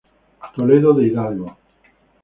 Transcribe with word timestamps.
Toledo 0.55 0.95
de 0.95 1.05
Hidalgo. 1.05 1.55